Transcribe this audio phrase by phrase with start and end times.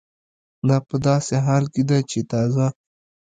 [0.67, 2.67] دا په داسې حال کې ده چې تازه